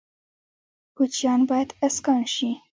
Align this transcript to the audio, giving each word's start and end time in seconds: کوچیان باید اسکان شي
کوچیان 0.97 1.41
باید 1.49 1.69
اسکان 1.87 2.21
شي 2.33 2.49